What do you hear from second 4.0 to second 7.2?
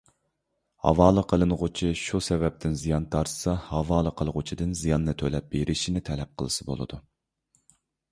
قىلغۇچىدىن زىياننى تۆلەپ بېرىشنى تەلەپ قىلسا بولىدۇ.